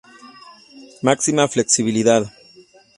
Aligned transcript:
Máxima 1.07 1.47
flexibilidad. 1.47 2.23